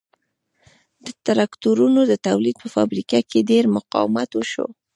[1.05, 4.65] د ترکتورونو د تولید په فابریکه کې ډېر مقاومت وشو